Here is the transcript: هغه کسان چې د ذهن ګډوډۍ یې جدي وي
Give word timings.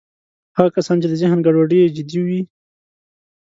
هغه 0.57 0.69
کسان 0.75 0.97
چې 1.01 1.07
د 1.09 1.13
ذهن 1.21 1.39
ګډوډۍ 1.45 1.79
یې 1.83 1.93
جدي 1.95 2.19
وي 2.27 2.39